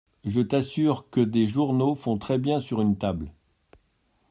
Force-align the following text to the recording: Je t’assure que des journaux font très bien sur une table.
Je 0.25 0.41
t’assure 0.41 1.07
que 1.11 1.19
des 1.21 1.45
journaux 1.45 1.93
font 1.93 2.17
très 2.17 2.39
bien 2.39 2.59
sur 2.59 2.81
une 2.81 2.97
table. 2.97 3.31